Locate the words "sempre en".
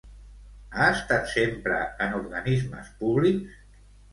1.33-2.17